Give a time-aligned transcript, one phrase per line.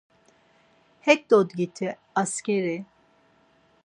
[1.13, 1.89] Ek dodgiti
[2.23, 2.77] askeri!